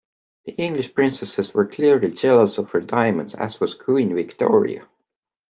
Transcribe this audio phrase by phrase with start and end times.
[0.45, 4.87] The English princesses were clearly jealous of her diamonds, as was Queen Victoria.